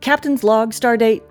[0.00, 1.22] Captain's log, stardate.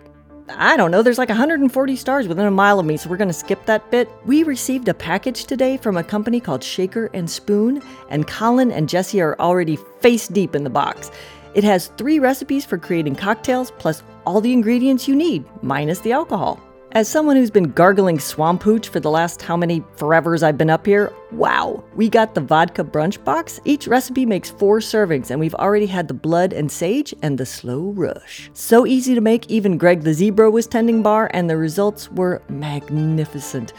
[0.50, 3.34] I don't know, there's like 140 stars within a mile of me, so we're gonna
[3.34, 4.10] skip that bit.
[4.26, 8.88] We received a package today from a company called Shaker and Spoon, and Colin and
[8.88, 11.10] Jessie are already face deep in the box.
[11.56, 16.12] It has three recipes for creating cocktails, plus all the ingredients you need, minus the
[16.12, 16.60] alcohol.
[16.94, 20.72] As someone who's been gargling swamp hooch for the last how many forevers I've been
[20.72, 23.62] up here, wow, we got the vodka brunch box.
[23.64, 27.46] Each recipe makes four servings, and we've already had the blood and sage and the
[27.46, 28.50] slow rush.
[28.54, 32.42] So easy to make, even Greg the Zebra was tending bar, and the results were
[32.50, 33.74] magnificent.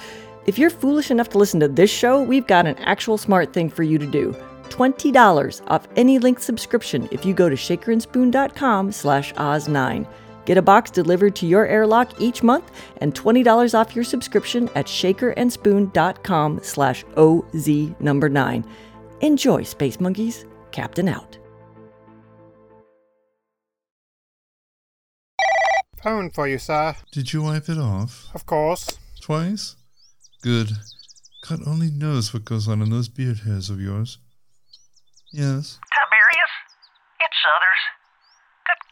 [0.47, 3.71] If you're foolish enough to listen to this show, we've got an actual smart thing
[3.71, 4.37] for you to do.
[4.69, 10.07] $20 off any link subscription if you go to shakerandspoon.com slash oz9.
[10.45, 14.87] Get a box delivered to your airlock each month and $20 off your subscription at
[14.87, 17.69] shakerandspoon.com slash OZ
[18.01, 18.65] number 9.
[19.21, 20.47] Enjoy, Space Monkeys.
[20.71, 21.39] Captain out.
[26.03, 26.97] Phone for you, sir.
[27.13, 28.29] Did you wipe it off?
[28.35, 28.99] Of course.
[29.21, 29.77] Twice?
[30.41, 30.71] Good.
[31.47, 34.17] God only knows what goes on in those beard hairs of yours.
[35.33, 35.79] Yes.
[35.93, 36.53] Tiberius?
[37.21, 38.00] It's Southers.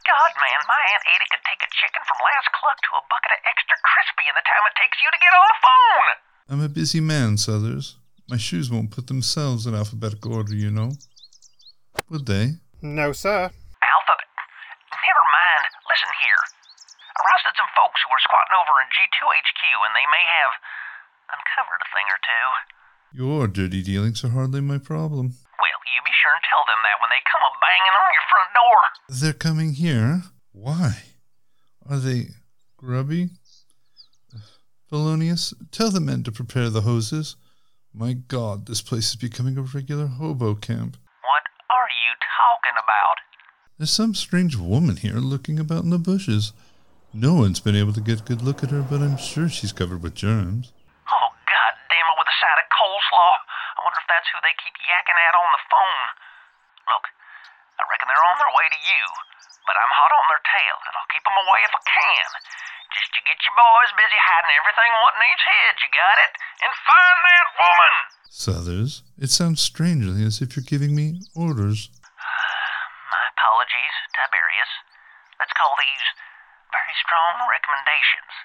[0.09, 3.05] Good God, man, my Aunt Edie could take a chicken from last cluck to a
[3.13, 6.09] bucket of extra crispy in the time it takes you to get on the phone.
[6.49, 8.01] I'm a busy man, Southers.
[8.25, 10.97] My shoes won't put themselves in alphabetical order, you know.
[12.09, 12.57] Would they?
[12.81, 13.53] No, sir.
[13.53, 14.17] Alpha,
[14.97, 15.65] never mind.
[15.93, 16.41] Listen here.
[16.41, 20.53] I Arrested some folks who were squatting over in G2HQ, and they may have
[21.37, 22.47] uncovered a thing or two.
[23.13, 25.37] Your dirty dealings are hardly my problem.
[26.29, 28.27] Well, you be sure and tell them that when they come a banging on your
[28.29, 28.81] front door.
[29.09, 30.23] They're coming here?
[30.53, 31.03] Why?
[31.89, 32.35] Are they
[32.77, 33.31] grubby?
[34.91, 37.37] Felonius, tell the men to prepare the hoses.
[37.93, 40.97] My God, this place is becoming a regular hobo camp.
[41.23, 43.17] What are you talking about?
[43.77, 46.53] There's some strange woman here looking about in the bushes.
[47.13, 49.73] No one's been able to get a good look at her, but I'm sure she's
[49.73, 50.73] covered with germs.
[51.09, 53.48] Oh, God damn it, with a side of coleslaw.
[53.89, 56.05] I wonder if that's who they keep yakking at on the phone.
[56.93, 57.09] Look,
[57.81, 59.05] I reckon they're on their way to you,
[59.65, 62.29] but I'm hot on their tail, and I'll keep 'em away if I can.
[62.93, 66.37] Just you get your boys busy hiding everything what needs hid, you got it?
[66.69, 67.95] And find that woman!
[68.29, 71.89] Southers, it sounds strangely as if you're giving me orders.
[73.09, 74.73] My apologies, Tiberius.
[75.41, 76.05] Let's call these
[76.77, 78.37] very strong recommendations.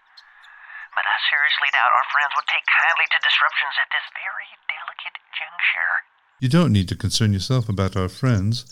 [0.95, 5.22] But I seriously doubt our friends would take kindly to disruptions at this very delicate
[5.37, 5.93] juncture.
[6.39, 8.65] You don't need to concern yourself about our friends.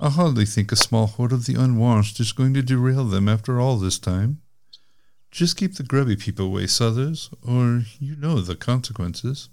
[0.00, 3.60] I hardly think a small horde of the unwashed is going to derail them after
[3.60, 4.40] all this time.
[5.30, 9.48] Just keep the grubby people away, Southers, or you know the consequences.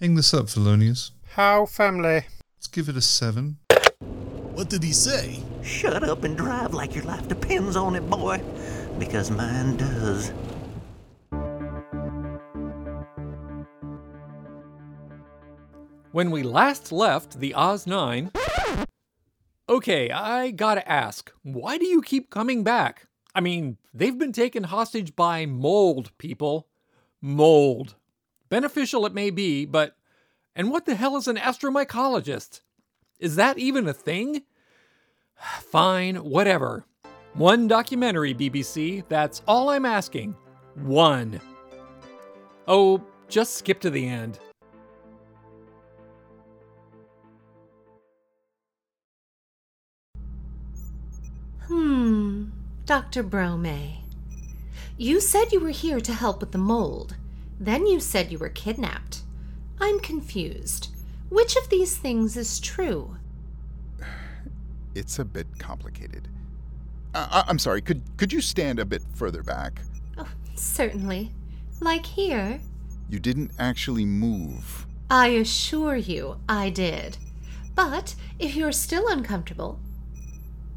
[0.00, 1.10] Hang this up, Felonius.
[1.34, 2.26] How family?
[2.56, 3.58] Let's give it a seven.
[4.54, 5.42] What did he say?
[5.62, 8.40] Shut up and drive like your life depends on it, boy.
[8.98, 10.32] Because mine does.
[16.16, 18.30] When we last left the Oz 9.
[19.68, 23.06] Okay, I gotta ask, why do you keep coming back?
[23.34, 26.68] I mean, they've been taken hostage by mold, people.
[27.20, 27.96] Mold.
[28.48, 29.94] Beneficial it may be, but.
[30.54, 32.62] And what the hell is an astromycologist?
[33.20, 34.44] Is that even a thing?
[35.60, 36.86] Fine, whatever.
[37.34, 40.34] One documentary, BBC, that's all I'm asking.
[40.76, 41.42] One.
[42.66, 44.38] Oh, just skip to the end.
[51.68, 52.46] Hmm,
[52.84, 53.24] Dr.
[53.24, 53.98] Bromae.
[54.96, 57.16] You said you were here to help with the mold.
[57.58, 59.22] Then you said you were kidnapped.
[59.80, 60.88] I'm confused.
[61.28, 63.16] Which of these things is true?
[64.94, 66.26] It's a bit complicated.
[67.14, 69.82] I- I- I'm sorry, could, could you stand a bit further back?
[70.16, 71.32] Oh, certainly.
[71.80, 72.60] Like here?
[73.10, 74.86] You didn't actually move.
[75.10, 77.18] I assure you I did.
[77.74, 79.78] But if you're still uncomfortable.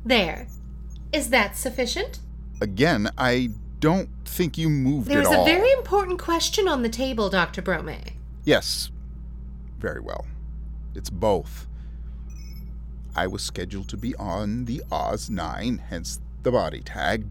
[0.03, 0.47] There.
[1.11, 2.19] Is that sufficient?
[2.61, 5.43] Again, I don't think you moved There's at all.
[5.43, 7.61] a very important question on the table, Dr.
[7.61, 8.13] Bromae.
[8.43, 8.91] Yes.
[9.79, 10.25] Very well.
[10.95, 11.67] It's both.
[13.15, 17.25] I was scheduled to be on the Oz 9, hence the body tag,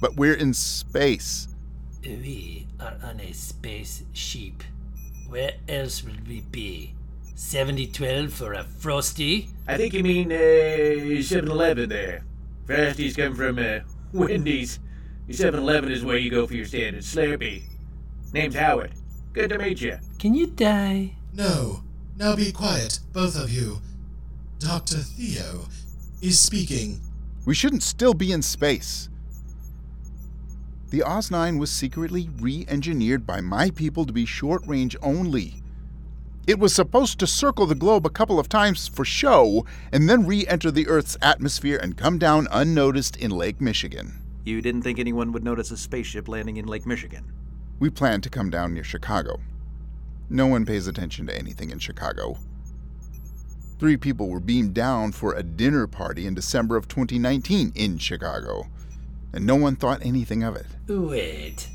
[0.00, 1.48] but we're in space.
[2.02, 4.62] We are on a spaceship.
[5.28, 6.94] Where else would we be?
[7.34, 9.48] 7012 for a Frosty?
[9.68, 12.24] I think you mean uh, 7-Eleven there.
[12.66, 13.80] Frosties come from uh,
[14.12, 14.80] Wendy's.
[15.28, 17.62] 7-Eleven is where you go for your standard Slurpee.
[18.32, 18.92] Name's Howard.
[19.32, 19.98] Good to meet you.
[20.18, 21.16] Can you die?
[21.32, 21.82] No.
[22.16, 23.80] Now be quiet, both of you.
[24.58, 24.96] Dr.
[24.96, 25.66] Theo
[26.22, 27.00] is speaking.
[27.44, 29.08] We shouldn't still be in space.
[30.90, 35.62] The Oz 9 was secretly re engineered by my people to be short range only.
[36.46, 40.26] It was supposed to circle the globe a couple of times for show and then
[40.26, 44.22] re enter the Earth's atmosphere and come down unnoticed in Lake Michigan.
[44.44, 47.32] You didn't think anyone would notice a spaceship landing in Lake Michigan?
[47.80, 49.40] We planned to come down near Chicago.
[50.30, 52.38] No one pays attention to anything in Chicago.
[53.80, 58.68] Three people were beamed down for a dinner party in December of 2019 in Chicago,
[59.32, 60.66] and no one thought anything of it.
[60.86, 61.68] Wait.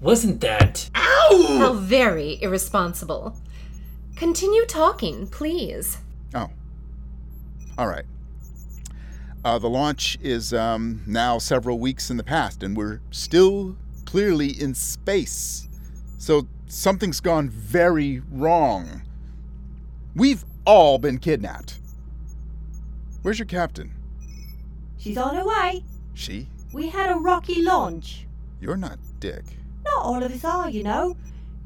[0.00, 0.88] Wasn't that.
[0.96, 1.56] Ow!
[1.58, 3.36] How very irresponsible.
[4.16, 5.98] Continue talking, please.
[6.34, 6.50] Oh.
[7.76, 8.04] All right.
[9.44, 13.76] Uh, the launch is um, now several weeks in the past, and we're still
[14.06, 15.68] clearly in space.
[16.16, 19.02] So something's gone very wrong.
[20.14, 21.78] We've all been kidnapped.
[23.22, 23.92] Where's your captain?
[24.96, 25.84] She's on her way.
[26.14, 26.48] She?
[26.72, 28.26] We had a rocky launch.
[28.60, 29.44] You're not Dick.
[29.84, 31.16] Not all of us are, you know.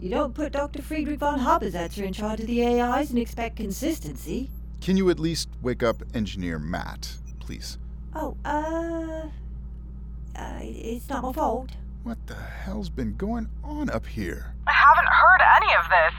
[0.00, 0.81] You don't put Dr.
[0.81, 4.49] Friedrich von Haber-Zetzer in charge of the AIs and expect consistency.
[4.81, 7.79] Can you at least wake up Engineer Matt, please?
[8.15, 9.27] Oh, uh.
[10.37, 11.71] Uh, it's not my fault.
[12.05, 14.55] What the hell's been going on up here?
[14.69, 16.15] I haven't heard any of this.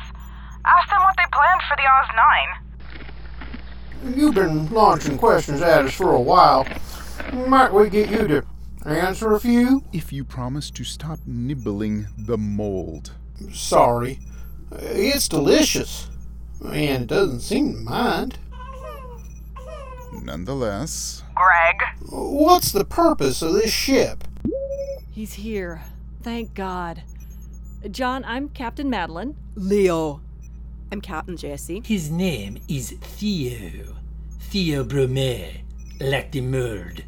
[0.65, 2.09] Ask them what they planned for the Oz
[4.03, 4.19] 9.
[4.19, 6.67] You've been launching questions at us for a while.
[7.47, 8.43] Might we get you to
[8.85, 9.85] answer a few?
[9.93, 13.13] If you promise to stop nibbling the mold.
[13.53, 14.19] Sorry.
[14.71, 16.07] It's delicious.
[16.63, 18.37] And it doesn't seem to mind.
[20.23, 21.23] Nonetheless.
[21.35, 21.81] Greg?
[22.09, 24.23] What's the purpose of this ship?
[25.11, 25.81] He's here.
[26.21, 27.03] Thank God.
[27.89, 29.35] John, I'm Captain Madeline.
[29.55, 30.21] Leo.
[30.91, 31.81] I'm Captain Jessie.
[31.85, 33.95] His name is Theo.
[34.39, 35.61] Theo Bromae,
[36.01, 37.03] like the mold.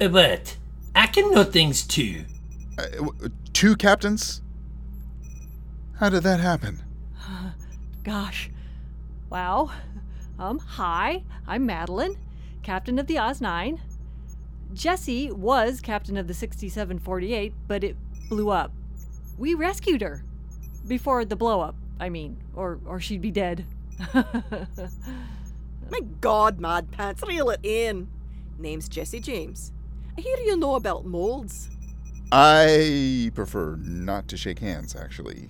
[0.00, 0.38] Uh,
[0.94, 2.24] I can know things too.
[2.78, 3.30] Uh, w-
[3.60, 4.40] two captains?
[5.98, 6.80] How did that happen?
[8.04, 8.48] Gosh.
[9.28, 9.70] Wow.
[10.38, 12.16] Um, hi, I'm Madeline,
[12.62, 13.78] captain of the Oz 9.
[14.72, 17.98] Jessie was captain of the 6748, but it
[18.30, 18.72] blew up.
[19.36, 20.24] We rescued her.
[20.88, 23.66] Before the blow up, I mean, or or she'd be dead.
[24.14, 28.08] My God, Mad Pants, reel it in.
[28.58, 29.70] Name's Jessie James.
[30.16, 31.68] I hear you know about molds.
[32.32, 35.48] I prefer not to shake hands, actually.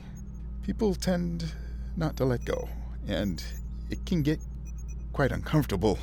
[0.62, 1.52] People tend
[1.96, 2.68] not to let go,
[3.06, 3.42] and
[3.90, 4.40] it can get
[5.12, 5.98] quite uncomfortable.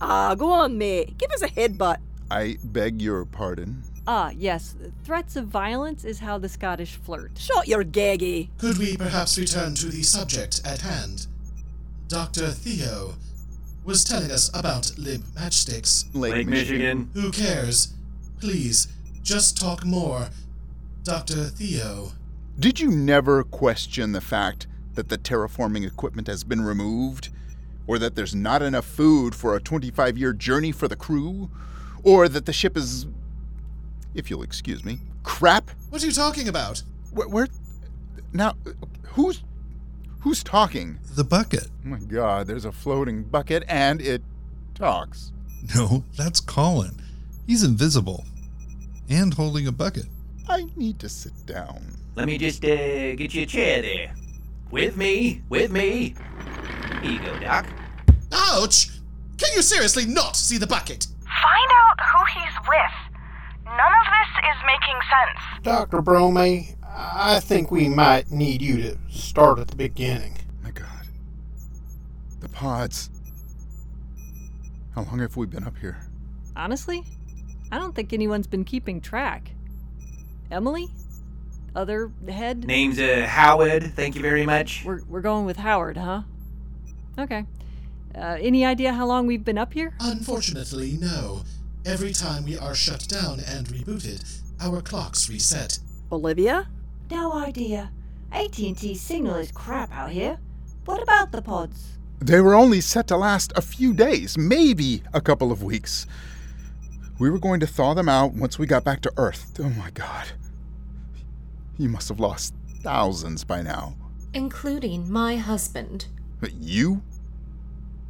[0.00, 1.18] Ah, go on, mate.
[1.18, 1.98] Give us a headbutt.
[2.30, 3.82] I beg your pardon.
[4.06, 4.74] Ah, yes,
[5.04, 7.38] threats of violence is how the Scottish flirt.
[7.38, 8.48] Shut your gaggy.
[8.58, 11.26] Could we perhaps return to the subject at hand?
[12.08, 12.48] Dr.
[12.48, 13.14] Theo
[13.84, 16.06] was telling us about limp matchsticks.
[16.14, 17.10] Lake, Lake Michigan.
[17.14, 17.94] Who cares?
[18.40, 18.88] Please,
[19.22, 20.28] just talk more.
[21.04, 21.44] Dr.
[21.44, 22.12] Theo.
[22.58, 27.30] Did you never question the fact that the terraforming equipment has been removed?
[27.86, 31.50] Or that there's not enough food for a 25 year journey for the crew?
[32.04, 33.06] Or that the ship is,
[34.14, 35.70] if you'll excuse me, crap?
[35.90, 36.82] What are you talking about?
[37.10, 37.46] Where, where
[38.32, 38.54] now,
[39.02, 39.42] who's
[40.20, 40.98] who's talking?
[41.14, 41.68] The bucket.
[41.84, 44.22] Oh my god, there's a floating bucket and it
[44.74, 45.32] talks.
[45.76, 47.00] No, that's Colin.
[47.46, 48.24] He's invisible.
[49.08, 50.06] And holding a bucket.
[50.48, 51.96] I need to sit down.
[52.14, 54.14] Let me just uh, get you a chair there.
[54.70, 56.14] With me, with me.
[57.02, 57.66] Here you go, Doc.
[58.32, 58.88] Ouch!
[59.38, 61.06] Can you seriously not see the bucket?
[61.24, 63.64] Find out who he's with.
[63.64, 65.64] None of this is making sense.
[65.64, 66.02] Dr.
[66.02, 70.36] Bromae, I think we might need you to start at the beginning.
[70.62, 71.06] My god.
[72.40, 73.10] The pods.
[74.94, 75.98] How long have we been up here?
[76.54, 77.02] Honestly,
[77.72, 79.52] I don't think anyone's been keeping track.
[80.50, 80.90] Emily?
[81.74, 82.66] Other head?
[82.66, 83.94] Name's uh, Howard.
[83.96, 84.82] Thank you very much.
[84.84, 86.22] We're, we're going with Howard, huh?
[87.18, 87.46] Okay.
[88.14, 89.94] Uh, any idea how long we've been up here?
[90.00, 91.44] Unfortunately, no.
[91.86, 95.78] Every time we are shut down and rebooted, our clocks reset.
[96.12, 96.68] Olivia?
[97.10, 97.90] No idea.
[98.32, 100.38] AT&T signal is crap out here.
[100.84, 101.92] What about the pods?
[102.18, 106.06] They were only set to last a few days, maybe a couple of weeks.
[107.18, 109.52] We were going to thaw them out once we got back to Earth.
[109.60, 110.28] Oh my god.
[111.78, 113.94] You must have lost thousands by now.
[114.34, 116.06] Including my husband.
[116.40, 117.02] But you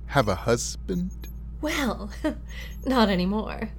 [0.06, 1.28] have a husband?
[1.60, 2.10] Well,
[2.86, 3.70] not anymore.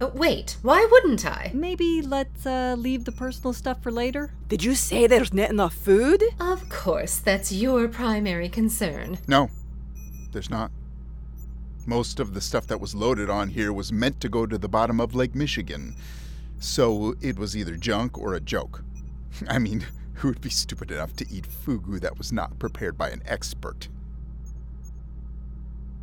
[0.00, 1.50] Uh, Wait, why wouldn't I?
[1.52, 4.32] Maybe let's uh, leave the personal stuff for later.
[4.48, 6.22] Did you say there's not enough food?
[6.38, 9.18] Of course, that's your primary concern.
[9.26, 9.50] No,
[10.32, 10.70] there's not.
[11.88, 14.68] Most of the stuff that was loaded on here was meant to go to the
[14.68, 15.96] bottom of Lake Michigan.
[16.60, 18.84] So it was either junk or a joke.
[19.48, 23.08] I mean, who would be stupid enough to eat fugu that was not prepared by
[23.08, 23.88] an expert?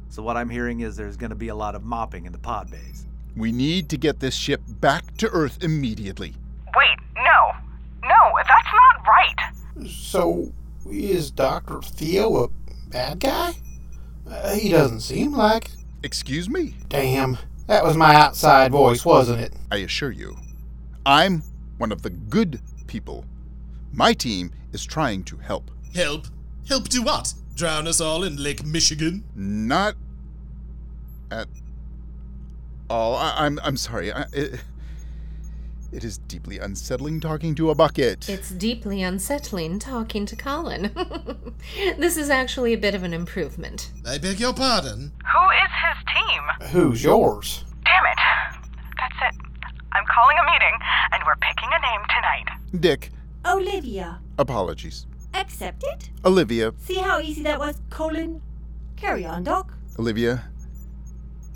[0.10, 2.40] So what I'm hearing is there's going to be a lot of mopping in the
[2.40, 3.06] pod bays.
[3.38, 6.34] We need to get this ship back to Earth immediately.
[6.76, 7.52] Wait, no.
[8.02, 9.88] No, that's not right.
[9.88, 10.52] So,
[10.90, 11.80] is Dr.
[11.84, 12.48] Theo a
[12.90, 13.54] bad guy?
[14.28, 15.70] Uh, he doesn't seem like.
[16.04, 16.76] Excuse me?
[16.90, 19.54] Damn, that was my outside voice, wasn't it?
[19.72, 20.38] I assure you,
[21.06, 21.44] I'm
[21.78, 23.26] one of the good people.
[23.92, 25.72] My team is trying to help.
[25.94, 26.28] Help?
[26.68, 27.34] Help do what?
[27.56, 29.24] Drown us all in Lake Michigan?
[29.36, 29.96] Not
[31.32, 31.48] at
[32.90, 33.16] all.
[33.16, 34.12] I, am I'm sorry.
[34.12, 34.62] I, it,
[35.96, 38.28] it is deeply unsettling talking to a bucket.
[38.28, 40.92] It's deeply unsettling talking to Colin.
[41.98, 43.92] this is actually a bit of an improvement.
[44.06, 45.14] I beg your pardon?
[45.24, 46.70] Who is his team?
[46.72, 47.64] Who's yours?
[47.86, 48.18] Damn it.
[48.98, 49.42] That's it.
[49.94, 50.78] I'm calling a meeting,
[51.14, 52.82] and we're picking a name tonight.
[52.82, 53.12] Dick,
[53.46, 54.20] Olivia.
[54.38, 55.06] apologies.
[55.34, 56.10] Accepted?
[56.26, 58.42] Olivia, See how easy that was, Colin?
[58.98, 59.74] Carry on, Doc.
[59.98, 60.44] Olivia,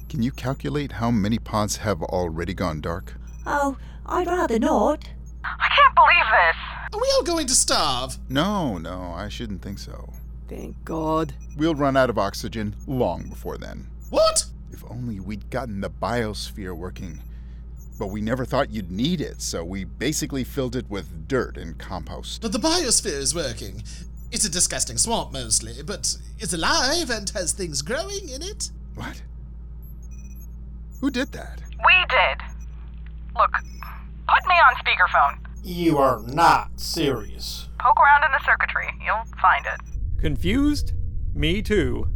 [0.08, 3.15] can you calculate how many pods have already gone dark?
[3.46, 3.77] Oh,
[4.09, 5.07] I'd rather not.
[5.43, 6.55] I can't believe this.
[6.93, 8.17] Are we all going to starve?
[8.27, 10.11] No, no, I shouldn't think so.
[10.47, 11.33] Thank God.
[11.55, 13.87] We'll run out of oxygen long before then.
[14.09, 14.45] What?
[14.71, 17.21] If only we'd gotten the biosphere working.
[17.99, 21.77] But we never thought you'd need it, so we basically filled it with dirt and
[21.77, 22.41] compost.
[22.41, 23.83] But the biosphere is working.
[24.31, 28.71] It's a disgusting swamp mostly, but it's alive and has things growing in it.
[28.95, 29.21] What?
[31.01, 31.61] Who did that?
[31.69, 32.41] We did.
[33.35, 33.51] Look,
[34.29, 35.39] put me on speakerphone.
[35.63, 37.69] You are not serious.
[37.79, 38.88] Poke around in the circuitry.
[39.03, 40.19] You'll find it.
[40.19, 40.93] Confused?
[41.33, 42.07] Me too.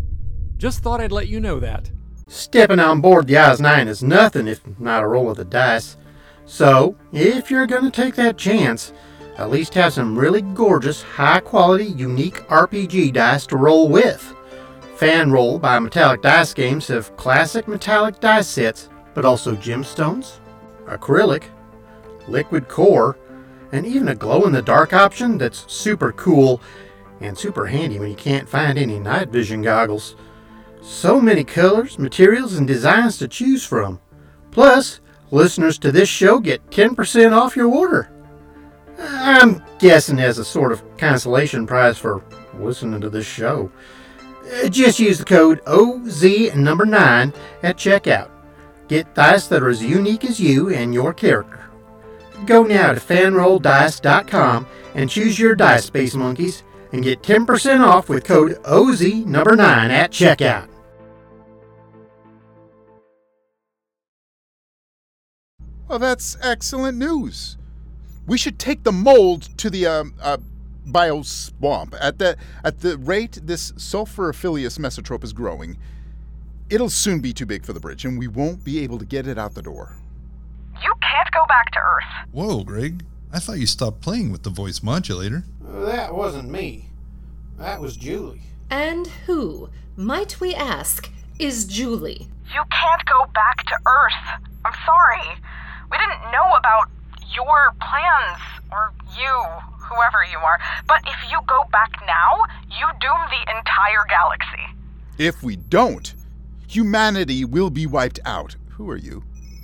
[0.58, 1.92] Just thought I'd let you know that.
[2.28, 5.98] Stepping on board the Oz 9 is nothing if not a roll of the dice.
[6.46, 8.92] So, if you're going to take that chance,
[9.38, 14.34] at least have some really gorgeous, high quality, unique RPG dice to roll with.
[14.96, 20.40] Fan Roll by Metallic Dice Games have classic metallic dice sets, but also gemstones,
[20.86, 21.44] acrylic,
[22.28, 23.18] liquid core,
[23.72, 26.62] and even a glow in the dark option that's super cool
[27.22, 30.16] and super handy when you can't find any night vision goggles.
[30.82, 34.00] So many colors, materials, and designs to choose from.
[34.52, 35.00] Plus,
[35.32, 38.12] listeners to this show get 10% off your order.
[39.00, 42.24] I'm guessing as a sort of consolation prize for
[42.60, 43.72] listening to this show.
[44.62, 48.30] Uh, Just use the code OZ number 9 at checkout.
[48.88, 51.63] Get dice that are as unique as you and your character.
[52.46, 58.24] Go now to fanrolldice.com and choose your dice, Space Monkeys, and get 10% off with
[58.24, 60.68] code OZ number 9 at checkout.
[65.88, 67.58] Well, that's excellent news.
[68.26, 70.38] We should take the mold to the uh,
[70.86, 71.96] bio swamp.
[72.00, 75.78] At the at the rate this sulfurophilus mesotrope is growing,
[76.70, 79.28] it'll soon be too big for the bridge, and we won't be able to get
[79.28, 79.96] it out the door.
[80.84, 82.28] You can't go back to Earth.
[82.32, 83.06] Whoa, Greg.
[83.32, 85.44] I thought you stopped playing with the voice modulator.
[85.62, 86.90] That wasn't me.
[87.58, 88.42] That was Julie.
[88.70, 91.10] And who, might we ask,
[91.40, 92.28] is Julie?
[92.54, 94.42] You can't go back to Earth.
[94.66, 95.40] I'm sorry.
[95.90, 96.90] We didn't know about
[97.36, 99.44] your plans, or you,
[99.80, 100.60] whoever you are.
[100.88, 104.76] But if you go back now, you doom the entire galaxy.
[105.18, 106.14] If we don't,
[106.68, 108.56] humanity will be wiped out.
[108.72, 109.24] Who are you?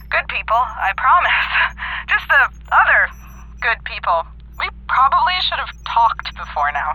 [0.09, 1.31] Good people, I promise.
[2.09, 3.11] Just the other
[3.61, 4.25] good people.
[4.59, 6.93] We probably should have talked before now.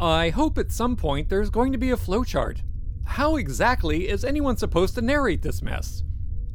[0.00, 2.60] I hope at some point there's going to be a flowchart.
[3.04, 6.04] How exactly is anyone supposed to narrate this mess?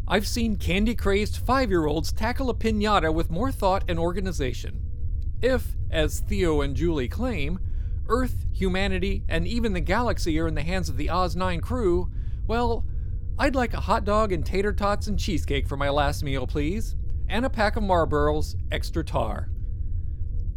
[0.07, 4.81] I've seen candy crazed five year olds tackle a pinata with more thought and organization.
[5.41, 7.59] If, as Theo and Julie claim,
[8.07, 12.09] Earth, humanity, and even the galaxy are in the hands of the Oz 9 crew,
[12.47, 12.85] well,
[13.39, 16.95] I'd like a hot dog and tater tots and cheesecake for my last meal, please,
[17.27, 19.49] and a pack of Marlboros extra tar.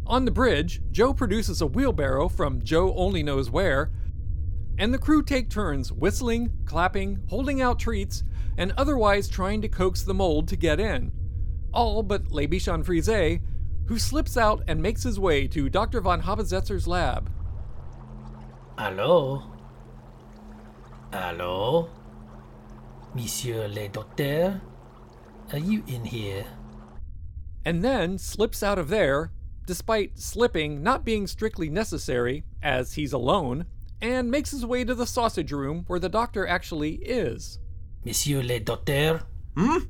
[0.05, 3.91] On the bridge, Joe produces a wheelbarrow from Joe only knows where,
[4.77, 8.23] and the crew take turns whistling, clapping, holding out treats,
[8.57, 11.11] and otherwise trying to coax the mold to get in.
[11.73, 13.39] All but Bichon Frise,
[13.87, 15.99] who slips out and makes his way to Dr.
[15.99, 17.31] von Haber-Zetzer's lab.
[18.77, 19.43] Hello?
[21.11, 21.89] Hello?
[23.17, 24.61] Monsieur le Docteur?
[25.51, 26.45] Are you in here?
[27.65, 29.31] And then slips out of there,
[29.65, 33.65] despite slipping not being strictly necessary, as he's alone,
[34.03, 37.57] and makes his way to the sausage room where the doctor actually is.
[38.05, 39.23] Monsieur le Docteur?
[39.55, 39.85] Hmm?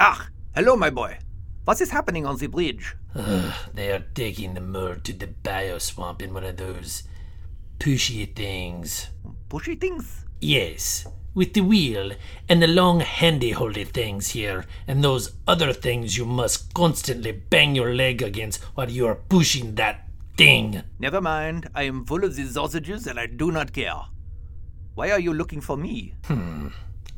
[0.00, 1.18] Ah, hello, my boy.
[1.64, 2.96] What is happening on the bridge?
[3.14, 7.04] Ugh, they are taking the mold to the bioswamp in one of those
[7.78, 9.10] pushy things.
[9.48, 10.24] Pushy things?
[10.40, 12.12] Yes, with the wheel
[12.48, 17.74] and the long handy holdy things here, and those other things you must constantly bang
[17.74, 20.82] your leg against while you are pushing that thing.
[20.98, 21.68] Never mind.
[21.74, 24.02] I am full of these sausages and I do not care.
[24.94, 26.14] Why are you looking for me?
[26.24, 26.68] Hmm.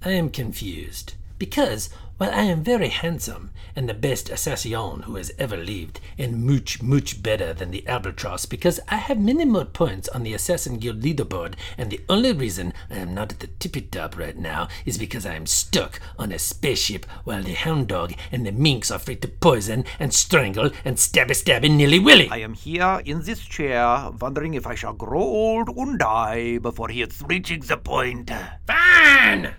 [0.04, 1.14] I am confused.
[1.38, 6.44] Because, while I am very handsome and the best assassin who has ever lived, and
[6.44, 10.78] much, much better than the albatross, because I have many more points on the Assassin
[10.78, 14.68] Guild leaderboard, and the only reason I am not at the tippy top right now
[14.86, 18.90] is because I am stuck on a spaceship while the hound dog and the minks
[18.90, 22.28] are free to poison and strangle and stabby stabby nilly willy.
[22.30, 26.88] I am here in this chair, wondering if I shall grow old and die before
[26.88, 28.30] he is reaching the point.
[28.66, 29.54] Fine!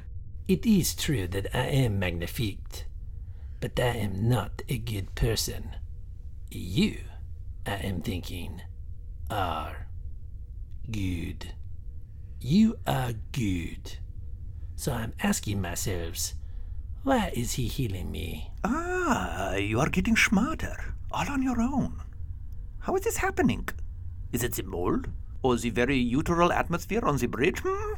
[0.48, 2.86] It is true that I am magnifique,
[3.60, 5.76] but I am not a good person.
[6.52, 7.00] You,
[7.66, 8.62] I am thinking,
[9.32, 9.88] are
[10.92, 11.54] good.
[12.40, 13.98] You are good.
[14.76, 16.34] So I'm asking myself,
[17.02, 18.52] why is he healing me?
[18.64, 22.04] Ah, you are getting smarter, all on your own.
[22.82, 23.68] How is this happening?
[24.32, 25.08] Is it the mold?
[25.42, 27.62] Or the very uteral atmosphere on the bridge?
[27.66, 27.94] Hmm?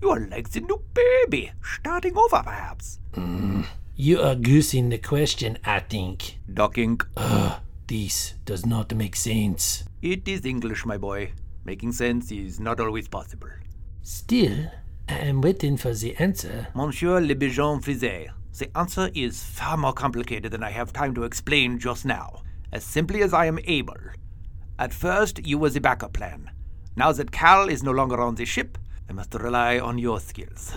[0.00, 3.00] You are like the new baby, starting over perhaps.
[3.14, 6.38] Mm, you are goosing the question, I think.
[6.52, 7.00] Docking.
[7.16, 9.84] Ugh, this does not make sense.
[10.00, 11.32] It is English, my boy.
[11.64, 13.50] Making sense is not always possible.
[14.02, 14.70] Still,
[15.08, 16.68] I am waiting for the answer.
[16.74, 21.24] Monsieur Le Bichon Frise, the answer is far more complicated than I have time to
[21.24, 22.42] explain just now.
[22.72, 23.96] As simply as I am able.
[24.78, 26.50] At first, you were the backup plan.
[26.94, 30.72] Now that Cal is no longer on the ship, I must rely on your skills.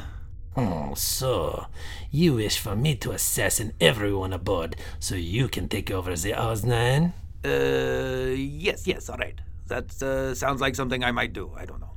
[0.56, 1.68] Oh, so
[2.12, 7.14] you wish for me to assassin everyone aboard so you can take over the Oz-9?
[7.44, 9.40] Uh, yes, yes, all right.
[9.68, 11.52] That uh, sounds like something I might do.
[11.58, 11.92] I don't know.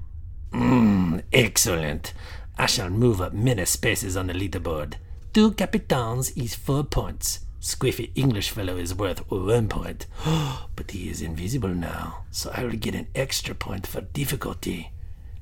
[0.52, 2.14] Mmm, excellent.
[2.56, 4.94] I shall move up many spaces on the leaderboard.
[5.32, 7.40] Two capitans is four points.
[7.60, 10.06] Squiffy English fellow is worth one point.
[10.76, 14.92] but he is invisible now, so I will get an extra point for difficulty.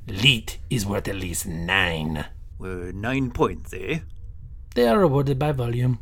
[0.06, 2.26] Leet is worth at least nine.
[2.60, 4.00] Uh, nine points, eh?
[4.74, 5.98] They are awarded by volume.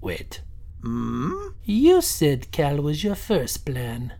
[0.00, 0.42] Wait.
[0.82, 1.48] Hmm?
[1.64, 4.14] You said Cal was your first plan,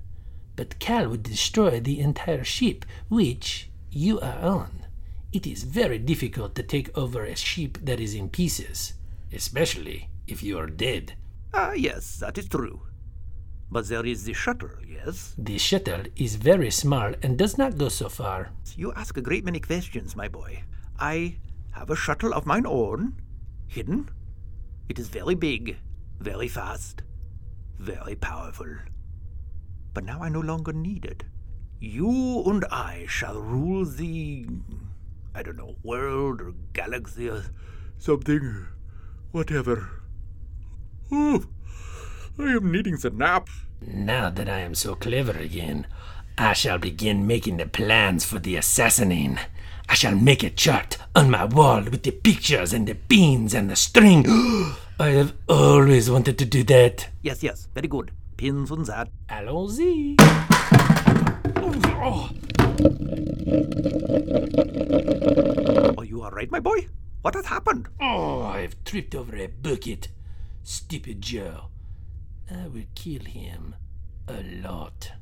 [0.57, 4.87] but Cal would destroy the entire ship, which you are on.
[5.33, 8.95] It is very difficult to take over a ship that is in pieces,
[9.33, 11.15] especially if you are dead.
[11.53, 12.86] Ah, yes, that is true.
[13.71, 15.35] But there is the shuttle, yes?
[15.37, 18.51] The shuttle is very small and does not go so far.
[18.77, 20.63] You ask a great many questions, my boy.
[20.99, 21.39] I
[21.73, 23.21] have a shuttle of mine own,
[23.67, 24.09] hidden.
[24.89, 25.79] It is very big,
[26.21, 27.03] very fast,
[27.79, 28.73] very powerful.
[29.93, 31.25] But now I no longer need it.
[31.81, 34.47] You and I shall rule the,
[35.35, 37.43] I don't know, world or galaxy or
[37.99, 38.67] something,
[39.33, 39.91] whatever.
[41.11, 41.45] Oh,
[42.39, 43.49] I am needing the nap.
[43.81, 45.87] Now that I am so clever again,
[46.37, 49.39] I shall begin making the plans for the assassinating.
[49.89, 53.71] I shall make a chart on my wall with the pictures and the pins and
[53.71, 54.27] the string.
[54.99, 57.09] I have always wanted to do that.
[57.23, 58.11] Yes, yes, very good.
[58.37, 59.09] Pins on that.
[59.31, 60.17] Allons-y.
[61.99, 62.31] Oh.
[65.97, 66.87] Are you all right, my boy?
[67.23, 67.89] What has happened?
[68.01, 70.09] Oh, I have tripped over a bucket.
[70.63, 71.71] Stupid Joe.
[72.51, 73.75] I would kill him
[74.29, 75.13] a lot.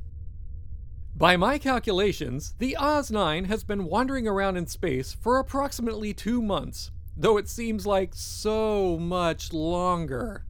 [1.16, 6.42] By my calculations, the Oz 9 has been wandering around in space for approximately two
[6.42, 10.44] months, though it seems like so much longer.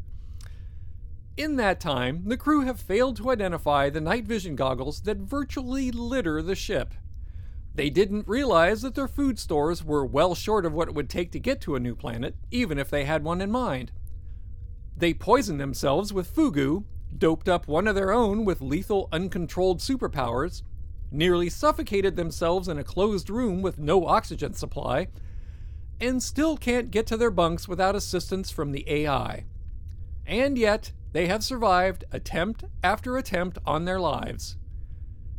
[1.36, 5.90] In that time, the crew have failed to identify the night vision goggles that virtually
[5.90, 6.94] litter the ship.
[7.74, 11.32] They didn't realize that their food stores were well short of what it would take
[11.32, 13.90] to get to a new planet, even if they had one in mind.
[14.96, 16.84] They poisoned themselves with fugu,
[17.16, 20.62] doped up one of their own with lethal uncontrolled superpowers,
[21.10, 25.08] nearly suffocated themselves in a closed room with no oxygen supply,
[26.00, 29.44] and still can't get to their bunks without assistance from the AI.
[30.26, 34.56] And yet, they have survived attempt after attempt on their lives.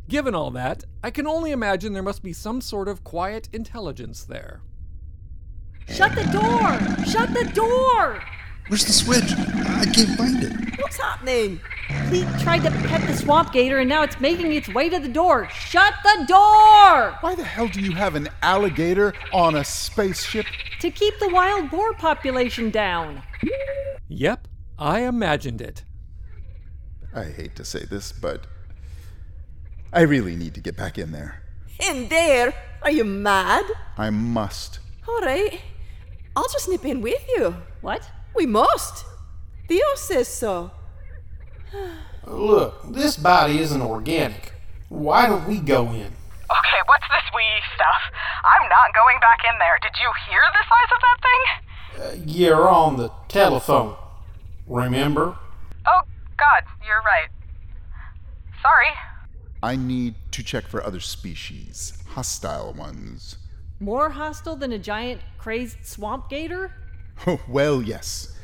[0.08, 4.24] Given all that, I can only imagine there must be some sort of quiet intelligence
[4.24, 4.62] there.
[5.88, 7.04] Shut the door!
[7.04, 8.22] Shut the door!
[8.68, 9.32] Where's the switch?
[9.32, 10.80] I can't find it.
[10.80, 11.60] What's happening?
[12.10, 15.08] He tried to pet the swamp gator and now it's making its way to the
[15.08, 15.48] door.
[15.50, 17.16] Shut the door!
[17.20, 20.46] Why the hell do you have an alligator on a spaceship?
[20.80, 23.22] To keep the wild boar population down.
[24.08, 24.48] Yep,
[24.78, 25.84] I imagined it.
[27.14, 28.46] I hate to say this, but
[29.92, 31.42] I really need to get back in there.
[31.88, 32.52] In there?
[32.82, 33.64] Are you mad?
[33.96, 34.80] I must.
[35.08, 35.60] All right.
[36.34, 37.56] I'll just nip in with you.
[37.80, 38.10] What?
[38.36, 39.04] We must.
[39.66, 40.70] Theo says so.
[42.26, 44.52] Look, this body isn't organic.
[44.88, 46.12] Why don't we go in?
[46.12, 47.42] Okay, what's this we
[47.74, 48.02] stuff?
[48.44, 49.78] I'm not going back in there.
[49.82, 51.42] Did you hear the size of that thing?
[51.98, 53.96] Uh, you're on the telephone.
[54.66, 55.36] Remember?
[55.86, 56.02] Oh,
[56.38, 57.28] God, you're right.
[58.62, 58.92] Sorry.
[59.62, 63.38] I need to check for other species, hostile ones.
[63.80, 66.72] More hostile than a giant crazed swamp gator?
[67.48, 68.36] Well, yes.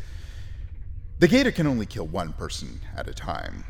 [1.18, 3.64] The gator can only kill one person at a time.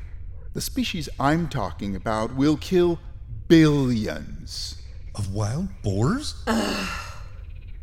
[0.54, 2.98] The species I'm talking about will kill
[3.48, 4.80] billions.
[5.14, 6.42] Of wild boars?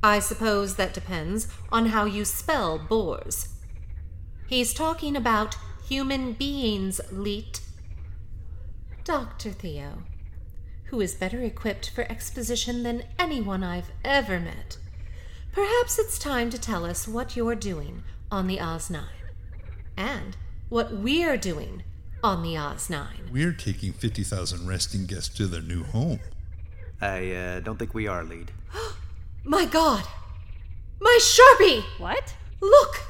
[0.03, 3.49] I suppose that depends on how you spell boars.
[4.47, 7.61] He's talking about human beings, Leet.
[9.03, 9.51] Dr.
[9.51, 10.03] Theo,
[10.85, 14.77] who is better equipped for exposition than anyone I've ever met.
[15.51, 19.03] Perhaps it's time to tell us what you're doing on the Oz 9
[19.97, 20.37] and
[20.69, 21.83] what we're doing
[22.23, 23.07] on the Oz 9.
[23.31, 26.19] We're taking 50,000 resting guests to their new home.
[27.01, 28.51] I uh, don't think we are, Leet.
[29.43, 30.03] My god!
[31.01, 31.83] My Sharpie!
[31.97, 32.35] What?
[32.61, 33.01] Look!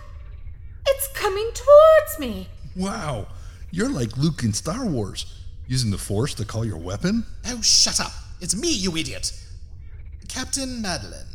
[0.87, 2.47] It's coming towards me!
[2.75, 3.27] Wow,
[3.69, 5.25] you're like Luke in Star Wars,
[5.67, 7.25] using the Force to call your weapon?
[7.47, 8.13] Oh, shut up.
[8.39, 9.33] It's me, you idiot.
[10.29, 11.25] Captain Madeline.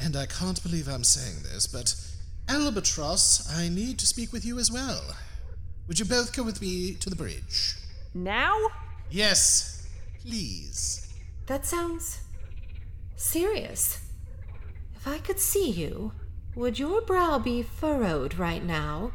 [0.00, 1.94] And I can't believe I'm saying this, but
[2.48, 5.02] Albatross, I need to speak with you as well.
[5.86, 7.74] Would you both come with me to the bridge?
[8.14, 8.56] Now?
[9.10, 9.86] Yes,
[10.22, 11.12] please.
[11.46, 12.20] That sounds
[13.16, 14.00] serious.
[14.94, 16.12] If I could see you,
[16.54, 19.12] would your brow be furrowed right now?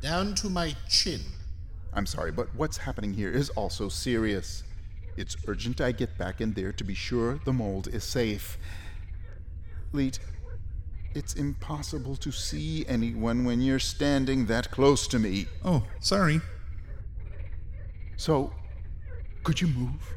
[0.00, 1.20] Down to my chin.
[1.92, 4.62] I'm sorry, but what's happening here is also serious.
[5.16, 8.56] It's urgent I get back in there to be sure the mold is safe.
[9.92, 10.18] Leet,
[11.14, 15.46] it's impossible to see anyone when you're standing that close to me.
[15.64, 16.40] Oh, sorry.
[18.16, 18.52] So,
[19.44, 20.14] could you move?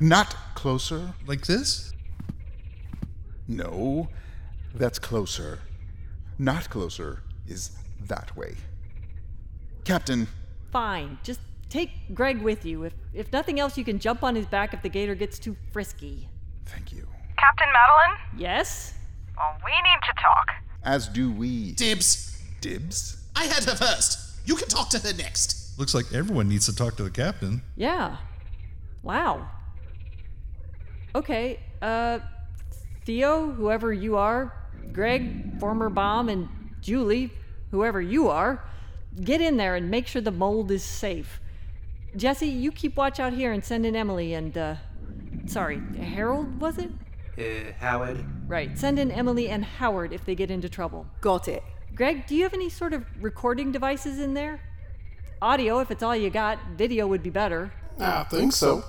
[0.00, 1.14] Not closer?
[1.26, 1.92] Like this?
[3.48, 4.08] No,
[4.74, 5.60] that's closer.
[6.38, 7.70] Not closer is
[8.00, 8.56] that way.
[9.84, 10.26] Captain,
[10.72, 11.18] Fine.
[11.22, 12.82] Just take Greg with you.
[12.82, 15.56] If, if nothing else, you can jump on his back if the gator gets too
[15.72, 16.28] frisky.
[16.66, 17.06] thank you.
[17.44, 18.16] Captain Madeline?
[18.38, 18.94] Yes?
[19.36, 20.50] Well, we need to talk.
[20.82, 21.72] As do we.
[21.72, 22.40] Dibs.
[22.62, 23.18] Dibs?
[23.36, 24.18] I had her first.
[24.46, 25.78] You can talk to her next.
[25.78, 27.60] Looks like everyone needs to talk to the captain.
[27.76, 28.16] Yeah.
[29.02, 29.46] Wow.
[31.14, 32.20] Okay, uh,
[33.04, 34.52] Theo, whoever you are,
[34.92, 36.48] Greg, former bomb, and
[36.80, 37.30] Julie,
[37.70, 38.64] whoever you are,
[39.22, 41.40] get in there and make sure the mold is safe.
[42.16, 44.76] Jessie, you keep watch out here and send in Emily and, uh,
[45.46, 46.90] sorry, Harold, was it?
[47.36, 48.24] Uh, Howard?
[48.46, 51.06] Right, send in Emily and Howard if they get into trouble.
[51.20, 51.62] Got it.
[51.94, 54.60] Greg, do you have any sort of recording devices in there?
[55.42, 56.58] Audio, if it's all you got.
[56.76, 57.72] Video would be better.
[57.98, 58.84] I think so.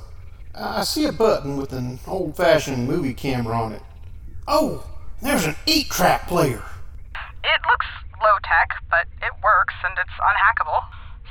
[0.54, 3.82] I see a button with an old fashioned movie camera on it.
[4.48, 4.88] Oh,
[5.22, 6.64] there's an 8 track player.
[7.44, 7.86] It looks
[8.22, 10.82] low tech, but it works and it's unhackable.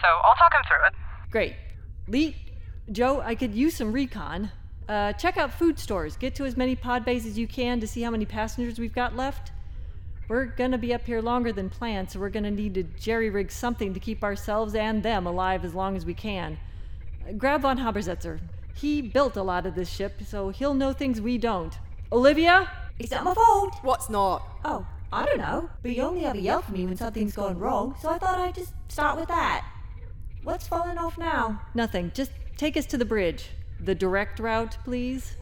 [0.02, 0.94] So I'll talk him through it.
[1.30, 1.54] Great.
[2.06, 2.36] Lee,
[2.92, 4.50] Joe, I could use some recon.
[4.88, 6.16] Uh, check out food stores.
[6.16, 8.94] Get to as many pod bays as you can to see how many passengers we've
[8.94, 9.52] got left.
[10.28, 13.50] We're gonna be up here longer than planned, so we're gonna need to jerry rig
[13.50, 16.58] something to keep ourselves and them alive as long as we can.
[17.26, 18.40] Uh, grab von Haber-Zetzer.
[18.74, 21.78] He built a lot of this ship, so he'll know things we don't.
[22.10, 22.70] Olivia?
[22.98, 23.76] It's not my fault.
[23.82, 24.42] What's not?
[24.64, 25.70] Oh, I don't know.
[25.82, 28.54] But you only ever yell for me when something's going wrong, so I thought I'd
[28.54, 29.64] just start with that.
[30.42, 31.62] What's falling off now?
[31.74, 32.12] Nothing.
[32.14, 33.50] Just take us to the bridge.
[33.84, 35.36] The direct route, please.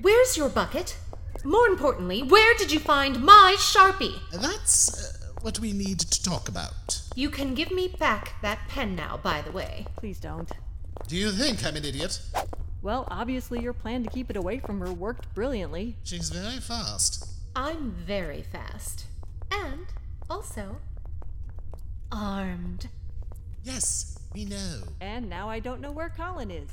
[0.00, 0.96] Where's your bucket?
[1.44, 4.18] More importantly, where did you find my Sharpie?
[4.32, 7.00] That's uh, what we need to talk about.
[7.14, 9.86] You can give me back that pen now, by the way.
[9.96, 10.50] Please don't.
[11.06, 12.20] Do you think I'm an idiot?
[12.82, 15.96] Well, obviously your plan to keep it away from her worked brilliantly.
[16.02, 17.28] She's very fast.
[17.54, 19.06] I'm very fast.
[19.52, 19.86] And
[20.28, 20.80] also
[22.10, 22.88] armed.
[23.62, 24.82] Yes, we know.
[25.00, 26.70] And now I don't know where Colin is.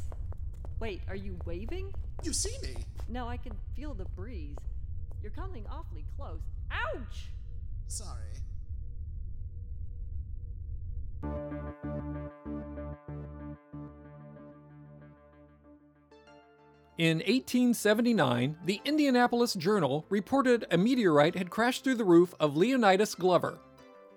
[0.80, 1.94] Wait, are you waving?
[2.24, 2.76] You see me?
[3.08, 4.58] No, I can feel the breeze.
[5.22, 6.42] You're coming awfully close.
[6.72, 7.28] Ouch!
[7.88, 8.22] Sorry.
[16.98, 23.16] In 1879, the Indianapolis Journal reported a meteorite had crashed through the roof of Leonidas
[23.16, 23.60] Glover,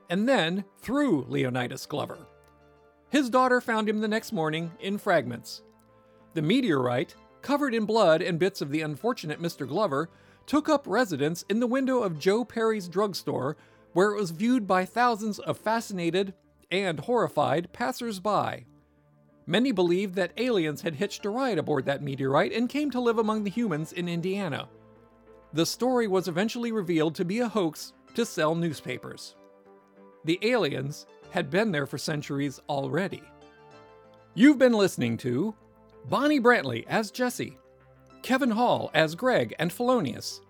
[0.08, 2.18] and then through Leonidas Glover.
[3.10, 5.62] His daughter found him the next morning in fragments.
[6.34, 9.66] The meteorite, covered in blood and bits of the unfortunate Mr.
[9.66, 10.10] Glover,
[10.46, 13.56] took up residence in the window of Joe Perry's drugstore,
[13.92, 16.34] where it was viewed by thousands of fascinated
[16.70, 18.64] and horrified passers by.
[19.46, 23.18] Many believed that aliens had hitched a ride aboard that meteorite and came to live
[23.18, 24.68] among the humans in Indiana.
[25.54, 29.36] The story was eventually revealed to be a hoax to sell newspapers.
[30.24, 33.22] The aliens had been there for centuries already.
[34.34, 35.54] You've been listening to
[36.08, 37.58] Bonnie Brantley as Jessie,
[38.22, 40.40] Kevin Hall as Greg and Felonius,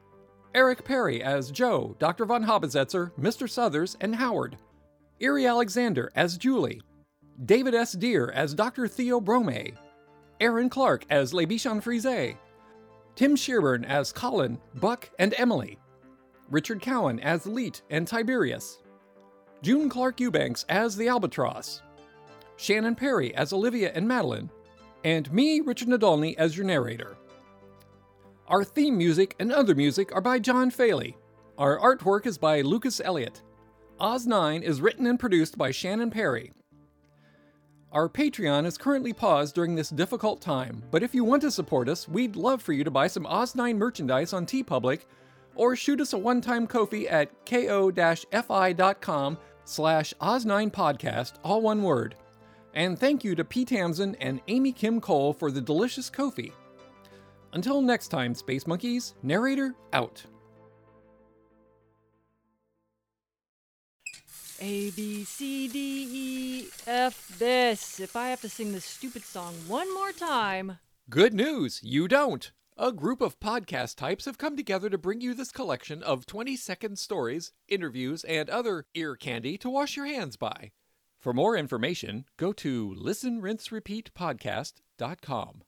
[0.54, 2.26] Eric Perry as Joe, Dr.
[2.26, 3.50] Von Haber-Zetzer, Mr.
[3.50, 4.56] Southers, and Howard,
[5.18, 6.80] Iri Alexander as Julie,
[7.44, 7.92] David S.
[7.92, 8.86] Dear as Dr.
[8.86, 9.74] Theo Bromae,
[10.40, 12.36] Aaron Clark as Le Bichon Frise,
[13.16, 15.76] Tim Sherburn as Colin, Buck, and Emily,
[16.50, 18.78] Richard Cowen as Leet and Tiberius,
[19.62, 21.82] June Clark Eubanks as the Albatross,
[22.56, 24.50] Shannon Perry as Olivia and Madeline,
[25.04, 27.16] and me, Richard Nadolny, as your narrator.
[28.46, 31.16] Our theme music and other music are by John Faley.
[31.58, 33.42] Our artwork is by Lucas Elliott.
[34.00, 36.52] Oz 9 is written and produced by Shannon Perry.
[37.90, 41.88] Our Patreon is currently paused during this difficult time, but if you want to support
[41.88, 45.00] us, we'd love for you to buy some Oz9 merchandise on TeePublic
[45.54, 52.14] or shoot us a one-time Ko-fi at ko-fi.com slash oz9podcast, all one word.
[52.78, 56.52] And thank you to Pete Tamsin and Amy Kim Cole for the delicious Ko-fi.
[57.52, 60.24] Until next time, Space Monkeys, narrator out.
[64.60, 67.98] A B C D E F this.
[67.98, 70.78] If I have to sing this stupid song one more time.
[71.10, 72.52] Good news, you don't.
[72.76, 76.54] A group of podcast types have come together to bring you this collection of 20
[76.54, 80.70] second stories, interviews, and other ear candy to wash your hands by.
[81.18, 85.62] For more information, go to listenrinserepeatpodcast.com.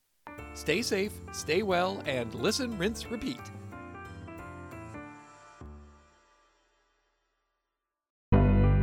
[0.54, 3.40] Stay safe, stay well, and listen, rinse, repeat.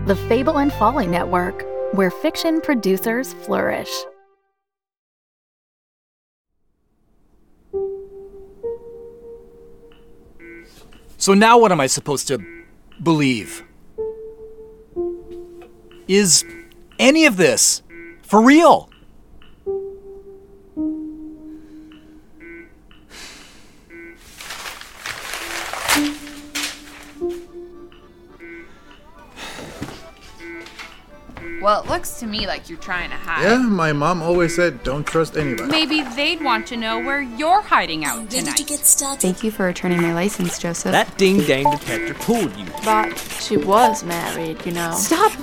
[0.07, 3.89] The Fable and Folly Network, where fiction producers flourish.
[11.17, 12.37] So now what am I supposed to
[13.03, 13.66] believe?
[16.07, 16.45] Is
[16.99, 17.83] any of this
[18.21, 18.89] for real?
[31.59, 33.43] Well, it looks to me like you're trying to hide.
[33.43, 35.69] Yeah, my mom always said don't trust anybody.
[35.69, 38.57] Maybe they'd want to know where you're hiding out tonight.
[39.19, 40.93] Thank you for returning my license, Joseph.
[40.93, 42.67] That ding dang detector pulled you.
[42.85, 44.93] But she was married, you know.
[44.93, 45.33] Stop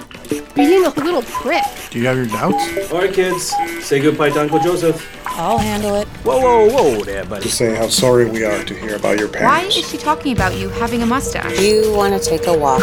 [0.55, 1.65] being a little prick.
[1.91, 2.93] Do you have your doubts?
[2.93, 3.53] All right, kids,
[3.85, 5.11] say goodbye to Uncle Joseph.
[5.27, 6.07] I'll handle it.
[6.25, 7.45] Whoa, whoa, whoa there, buddy.
[7.45, 9.51] Just say how sorry we are to hear about your parents.
[9.51, 11.59] Why is she talking about you having a mustache?
[11.61, 12.83] You want to take a walk?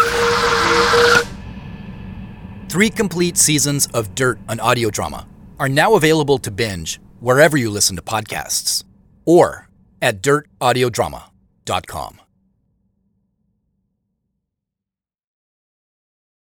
[2.70, 5.28] Three complete seasons of Dirt, an audio drama,
[5.60, 8.84] are now available to binge wherever you listen to podcasts
[9.26, 9.68] or
[10.02, 12.21] at dirtaudiodrama.com.